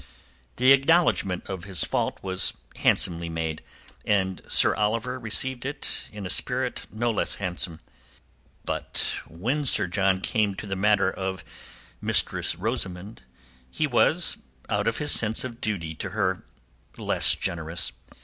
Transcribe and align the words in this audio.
The 0.55 0.71
acknowledgment 0.71 1.45
of 1.45 1.65
his 1.65 1.83
fault 1.83 2.17
was 2.23 2.53
handsomely 2.77 3.29
made, 3.29 3.61
and 4.03 4.41
Sir 4.49 4.73
Oliver 4.73 5.19
received 5.19 5.63
it 5.63 6.09
in 6.11 6.25
a 6.25 6.27
spirit 6.29 6.87
no 6.91 7.11
less 7.11 7.35
handsome. 7.35 7.81
But 8.65 9.19
when 9.27 9.63
Sir 9.63 9.85
John 9.85 10.19
came 10.19 10.55
to 10.55 10.65
the 10.65 10.75
matter 10.75 11.11
of 11.11 11.45
Mistress 12.01 12.55
Rosamund 12.55 13.21
he 13.69 13.85
was, 13.85 14.37
out 14.69 14.87
of 14.87 14.97
his 14.97 15.11
sense 15.11 15.43
of 15.43 15.61
duty 15.61 15.93
to 15.93 16.09
her, 16.09 16.45
less 16.97 17.35
generous. 17.35 17.91